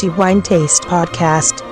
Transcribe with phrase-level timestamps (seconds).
[0.00, 1.69] The Wine Taste Podcast.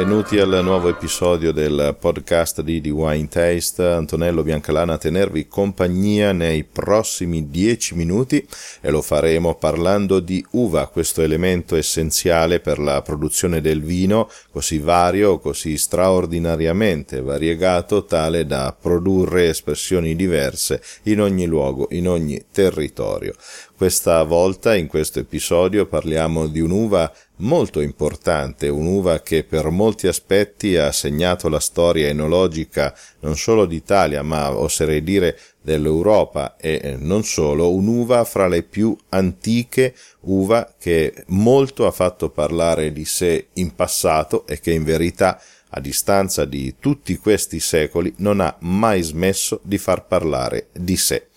[0.00, 3.84] Benvenuti al nuovo episodio del podcast di The Wine Taste.
[3.84, 8.42] Antonello Biancalana a tenervi compagnia nei prossimi dieci minuti
[8.80, 14.78] e lo faremo parlando di uva, questo elemento essenziale per la produzione del vino, così
[14.78, 23.34] vario, così straordinariamente variegato, tale da produrre espressioni diverse in ogni luogo, in ogni territorio.
[23.76, 30.76] Questa volta, in questo episodio, parliamo di un'uva molto importante, un'uva che per molti aspetti
[30.76, 36.56] ha segnato la storia enologica non solo d'Italia, ma oserei dire dell'Europa.
[36.56, 43.04] E non solo, un'uva fra le più antiche, uva che molto ha fatto parlare di
[43.04, 48.56] sé in passato e che in verità a distanza di tutti questi secoli non ha
[48.60, 51.29] mai smesso di far parlare di sé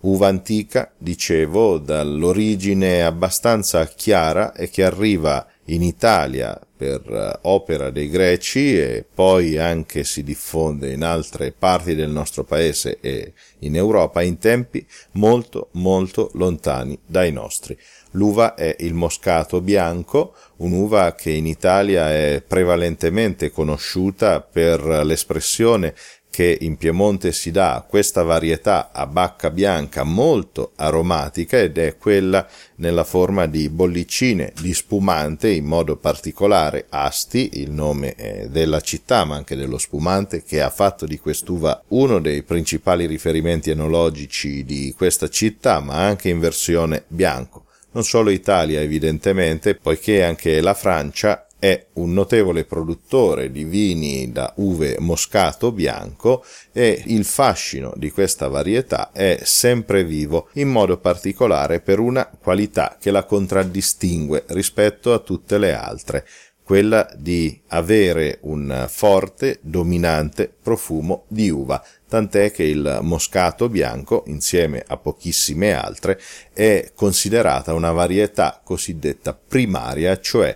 [0.00, 8.08] uva antica, dicevo, dall'origine abbastanza chiara e che arriva in Italia per eh, opera dei
[8.08, 14.22] greci e poi anche si diffonde in altre parti del nostro paese e in Europa
[14.22, 17.76] in tempi molto molto lontani dai nostri.
[18.12, 25.94] L'uva è il moscato bianco, un'uva che in Italia è prevalentemente conosciuta per l'espressione
[26.30, 32.46] che in Piemonte si dà questa varietà a bacca bianca molto aromatica ed è quella
[32.76, 39.36] nella forma di bollicine di spumante, in modo particolare Asti, il nome della città ma
[39.36, 45.28] anche dello spumante che ha fatto di quest'uva uno dei principali riferimenti enologici di questa
[45.28, 47.64] città, ma anche in versione bianco.
[47.90, 54.52] Non solo Italia evidentemente, poiché anche la Francia è un notevole produttore di vini da
[54.56, 61.80] uve moscato bianco e il fascino di questa varietà è sempre vivo, in modo particolare
[61.80, 66.24] per una qualità che la contraddistingue rispetto a tutte le altre,
[66.68, 74.84] quella di avere un forte, dominante profumo di uva, tant'è che il moscato bianco, insieme
[74.86, 76.20] a pochissime altre,
[76.52, 80.54] è considerata una varietà cosiddetta primaria, cioè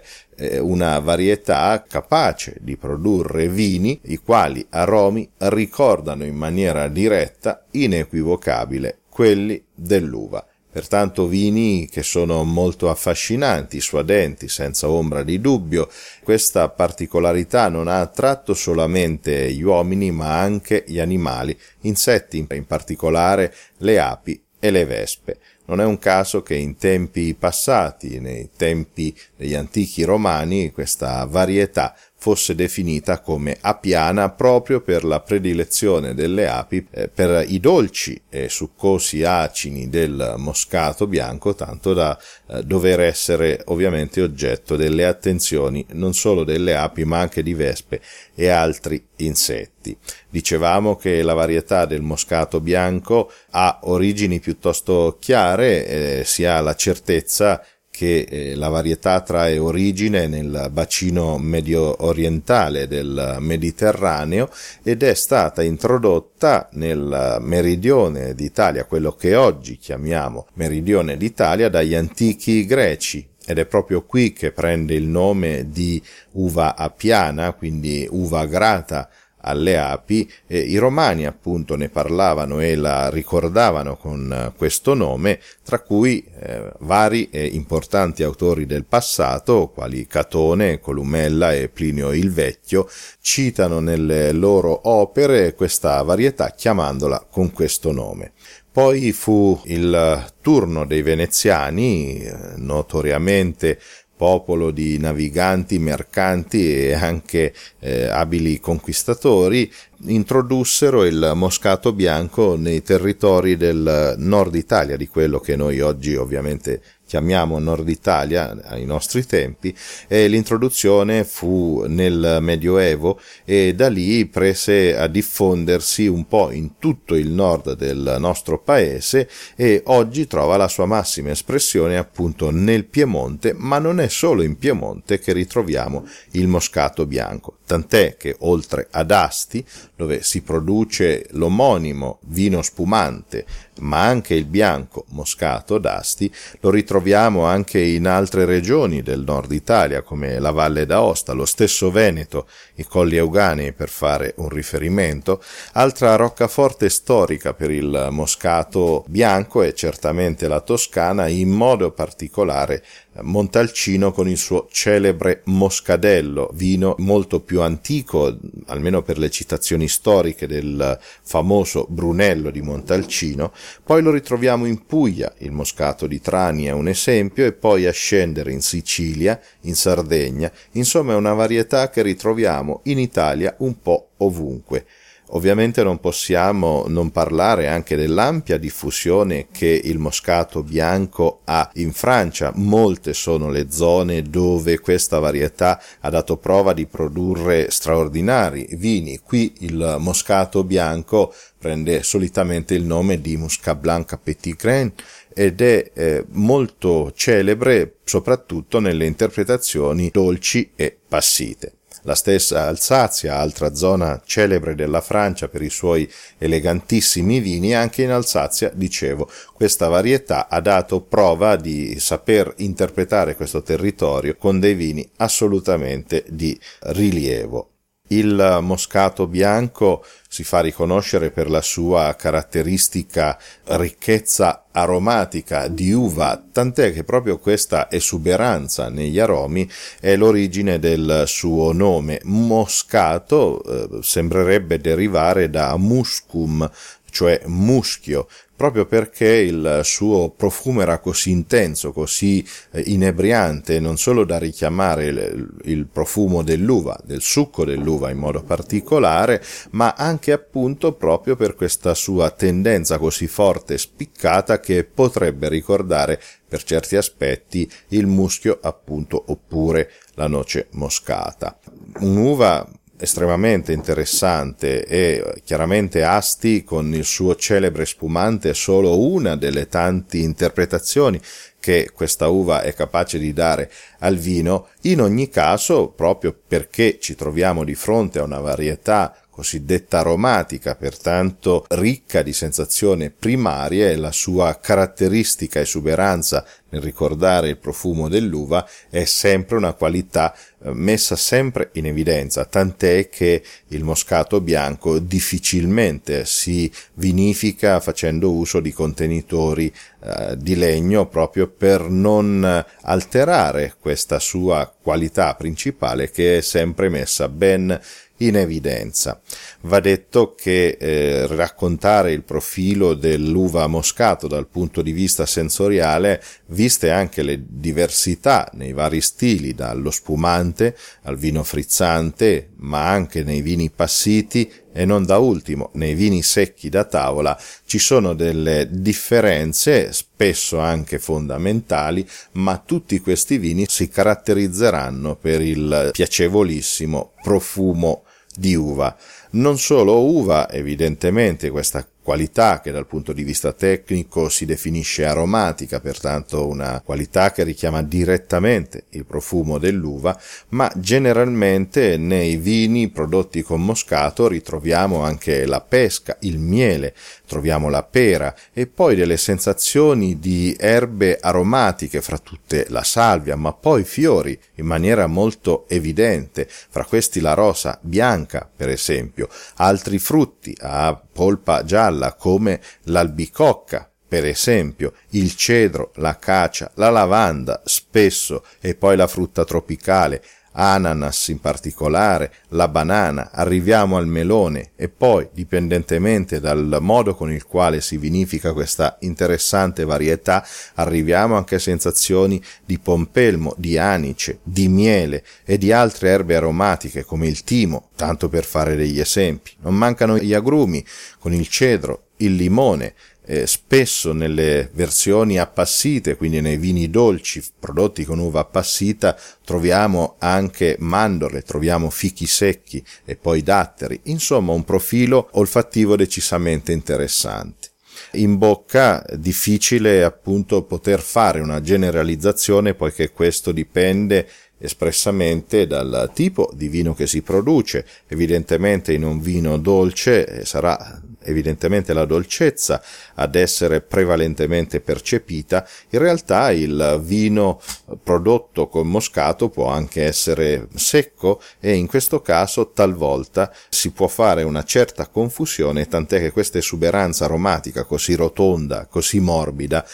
[0.60, 9.62] una varietà capace di produrre vini i quali aromi ricordano in maniera diretta, inequivocabile, quelli
[9.74, 10.46] dell'uva.
[10.72, 15.86] Pertanto vini che sono molto affascinanti, suadenti, senza ombra di dubbio.
[16.22, 23.54] Questa particolarità non ha attratto solamente gli uomini ma anche gli animali, insetti in particolare
[23.78, 25.38] le api e le vespe.
[25.64, 31.94] Non è un caso che in tempi passati, nei tempi degli antichi romani, questa varietà
[32.22, 38.48] fosse definita come apiana proprio per la predilezione delle api eh, per i dolci e
[38.48, 42.16] succosi acini del moscato bianco, tanto da
[42.46, 48.00] eh, dover essere ovviamente oggetto delle attenzioni non solo delle api ma anche di vespe
[48.36, 49.96] e altri insetti.
[50.30, 55.86] Dicevamo che la varietà del moscato bianco ha origini piuttosto chiare,
[56.20, 57.60] eh, si ha la certezza
[57.92, 64.48] che eh, la varietà trae origine nel bacino medio orientale del Mediterraneo
[64.82, 72.64] ed è stata introdotta nel meridione d'Italia, quello che oggi chiamiamo meridione d'Italia, dagli antichi
[72.64, 73.28] greci.
[73.44, 76.00] Ed è proprio qui che prende il nome di
[76.32, 79.10] uva apiana, quindi uva grata
[79.42, 85.38] alle api, eh, i romani appunto ne parlavano e la ricordavano con eh, questo nome,
[85.62, 92.32] tra cui eh, vari e importanti autori del passato, quali Catone, Columella e Plinio il
[92.32, 92.88] Vecchio,
[93.20, 98.32] citano nelle loro opere questa varietà chiamandola con questo nome.
[98.72, 103.78] Poi fu il turno dei veneziani, eh, notoriamente
[104.22, 109.68] popolo di naviganti, mercanti e anche eh, abili conquistatori,
[110.06, 116.80] introdussero il moscato bianco nei territori del nord Italia, di quello che noi oggi ovviamente
[117.12, 119.76] chiamiamo Nord Italia ai nostri tempi
[120.08, 127.14] e l'introduzione fu nel Medioevo e da lì prese a diffondersi un po' in tutto
[127.14, 133.52] il nord del nostro paese e oggi trova la sua massima espressione appunto nel Piemonte,
[133.58, 139.10] ma non è solo in Piemonte che ritroviamo il moscato bianco, tant'è che oltre ad
[139.10, 139.62] Asti,
[139.96, 143.44] dove si produce l'omonimo vino spumante
[143.80, 150.02] ma anche il bianco moscato d'Asti lo ritroviamo anche in altre regioni del nord Italia
[150.02, 152.46] come la Valle d'Aosta, lo stesso Veneto,
[152.76, 155.42] i Colli Euganei per fare un riferimento.
[155.72, 162.82] Altra roccaforte storica per il moscato bianco è certamente la Toscana, in modo particolare
[163.20, 168.34] Montalcino con il suo celebre Moscadello, vino molto più antico,
[168.66, 173.52] almeno per le citazioni storiche del famoso Brunello di Montalcino,
[173.82, 177.92] poi lo ritroviamo in Puglia, il Moscato di Trani è un esempio, e poi a
[177.92, 184.10] scendere in Sicilia, in Sardegna, insomma è una varietà che ritroviamo in Italia un po'
[184.18, 184.86] ovunque.
[185.34, 192.52] Ovviamente non possiamo non parlare anche dell'ampia diffusione che il moscato bianco ha in Francia.
[192.56, 199.20] Molte sono le zone dove questa varietà ha dato prova di produrre straordinari vini.
[199.22, 204.92] Qui il moscato bianco prende solitamente il nome di Muscat Blanc Petit Grain
[205.32, 211.76] ed è eh, molto celebre soprattutto nelle interpretazioni dolci e passite.
[212.02, 218.10] La stessa Alsazia, altra zona celebre della Francia per i suoi elegantissimi vini, anche in
[218.10, 225.08] Alsazia, dicevo, questa varietà ha dato prova di saper interpretare questo territorio con dei vini
[225.16, 227.71] assolutamente di rilievo.
[228.12, 236.92] Il moscato bianco si fa riconoscere per la sua caratteristica ricchezza aromatica di uva, tant'è
[236.92, 239.66] che proprio questa esuberanza negli aromi
[239.98, 242.20] è l'origine del suo nome.
[242.24, 246.70] Moscato eh, sembrerebbe derivare da muscum,
[247.12, 248.26] cioè muschio,
[248.56, 255.06] proprio perché il suo profumo era così intenso, così eh, inebriante, non solo da richiamare
[255.06, 261.54] il, il, profumo dell'uva, del succo dell'uva in modo particolare, ma anche appunto proprio per
[261.54, 268.58] questa sua tendenza così forte e spiccata che potrebbe ricordare per certi aspetti il muschio
[268.62, 271.58] appunto oppure la noce moscata.
[271.98, 272.66] Un'uva
[273.02, 280.18] estremamente interessante e chiaramente Asti con il suo celebre spumante è solo una delle tante
[280.18, 281.20] interpretazioni
[281.58, 287.16] che questa uva è capace di dare al vino, in ogni caso proprio perché ci
[287.16, 294.12] troviamo di fronte a una varietà cosiddetta aromatica, pertanto ricca di sensazioni primarie e la
[294.12, 301.70] sua caratteristica esuberanza nel ricordare il profumo dell'uva è sempre una qualità eh, messa sempre
[301.74, 309.72] in evidenza, tant'è che il moscato bianco difficilmente si vinifica facendo uso di contenitori
[310.04, 317.28] eh, di legno proprio per non alterare questa sua qualità principale che è sempre messa
[317.28, 317.78] ben
[318.26, 319.20] in evidenza.
[319.62, 326.90] Va detto che eh, raccontare il profilo dell'uva moscato dal punto di vista sensoriale, viste
[326.90, 333.70] anche le diversità nei vari stili, dallo spumante al vino frizzante, ma anche nei vini
[333.70, 340.58] passiti e non da ultimo nei vini secchi da tavola ci sono delle differenze spesso
[340.58, 348.96] anche fondamentali ma tutti questi vini si caratterizzeranno per il piacevolissimo profumo di uva.
[349.32, 355.80] Non solo uva, evidentemente questa qualità che dal punto di vista tecnico si definisce aromatica,
[355.80, 360.18] pertanto una qualità che richiama direttamente il profumo dell'uva,
[360.50, 366.94] ma generalmente nei vini prodotti con moscato ritroviamo anche la pesca, il miele,
[367.32, 373.54] troviamo la pera e poi delle sensazioni di erbe aromatiche, fra tutte la salvia, ma
[373.54, 380.54] poi fiori in maniera molto evidente, fra questi la rosa bianca per esempio, altri frutti
[380.60, 384.92] a polpa gialla come l'albicocca, per esempio.
[385.10, 388.44] Il cedro, la cacia, la lavanda spesso.
[388.60, 395.28] E poi la frutta tropicale, ananas in particolare, la banana, arriviamo al melone e poi,
[395.32, 402.42] dipendentemente dal modo con il quale si vinifica questa interessante varietà, arriviamo anche a sensazioni
[402.64, 408.28] di pompelmo, di anice, di miele e di altre erbe aromatiche come il timo, tanto
[408.28, 409.52] per fare degli esempi.
[409.60, 410.84] Non mancano gli agrumi
[411.18, 412.94] con il cedro, il limone,
[413.32, 420.76] eh, spesso nelle versioni appassite, quindi nei vini dolci prodotti con uva appassita, troviamo anche
[420.78, 427.70] mandorle, troviamo fichi secchi e poi datteri, insomma un profilo olfattivo decisamente interessante.
[428.12, 436.68] In bocca difficile appunto poter fare una generalizzazione poiché questo dipende espressamente dal tipo di
[436.68, 437.86] vino che si produce.
[438.08, 442.82] Evidentemente in un vino dolce eh, sarà evidentemente la dolcezza
[443.14, 447.60] ad essere prevalentemente percepita, in realtà il vino
[448.02, 454.42] prodotto con moscato può anche essere secco e in questo caso talvolta si può fare
[454.42, 459.86] una certa confusione, tant'è che questa esuberanza aromatica così rotonda, così morbida,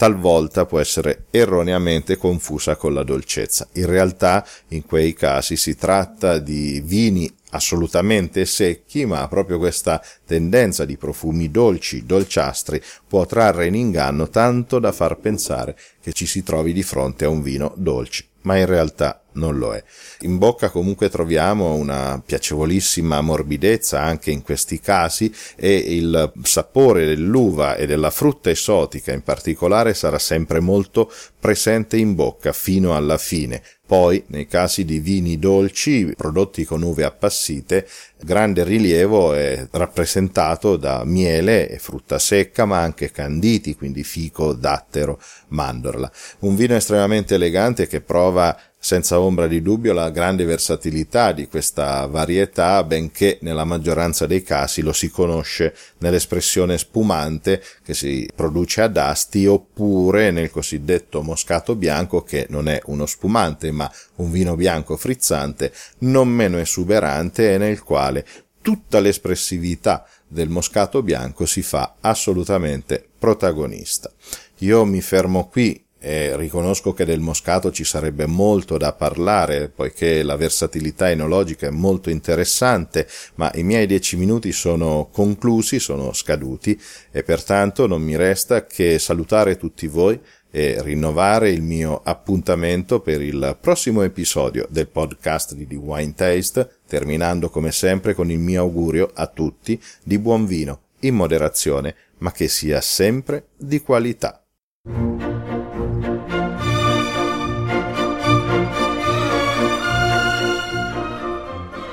[0.00, 3.68] talvolta può essere erroneamente confusa con la dolcezza.
[3.72, 10.84] In realtà in quei casi si tratta di vini assolutamente secchi, ma proprio questa tendenza
[10.84, 16.42] di profumi dolci, dolciastri, può trarre in inganno tanto da far pensare che ci si
[16.42, 19.82] trovi di fronte a un vino dolce, ma in realtà non lo è.
[20.20, 27.76] In bocca comunque troviamo una piacevolissima morbidezza anche in questi casi e il sapore dell'uva
[27.76, 33.62] e della frutta esotica in particolare sarà sempre molto presente in bocca fino alla fine.
[33.90, 37.88] Poi, nei casi di vini dolci prodotti con uve appassite,
[38.22, 45.20] grande rilievo è rappresentato da miele e frutta secca, ma anche canditi, quindi fico, dattero,
[45.48, 46.08] mandorla.
[46.40, 52.06] Un vino estremamente elegante che prova senza ombra di dubbio la grande versatilità di questa
[52.06, 58.96] varietà, benché nella maggioranza dei casi lo si conosce nell'espressione spumante che si produce ad
[58.96, 64.96] asti oppure nel cosiddetto moscato bianco che non è uno spumante ma un vino bianco
[64.96, 68.24] frizzante non meno esuberante e nel quale
[68.62, 74.10] tutta l'espressività del moscato bianco si fa assolutamente protagonista.
[74.58, 80.22] Io mi fermo qui e riconosco che del moscato ci sarebbe molto da parlare, poiché
[80.22, 86.80] la versatilità enologica è molto interessante, ma i miei dieci minuti sono conclusi, sono scaduti,
[87.10, 90.18] e pertanto non mi resta che salutare tutti voi
[90.50, 96.78] e rinnovare il mio appuntamento per il prossimo episodio del podcast di The Wine Taste,
[96.88, 102.32] terminando come sempre con il mio augurio a tutti di buon vino, in moderazione, ma
[102.32, 104.42] che sia sempre di qualità.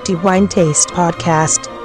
[0.07, 1.76] The Wine Taste Podcast.